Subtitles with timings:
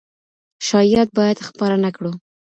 [0.67, 2.11] شايعات بايد خپاره نه کړو.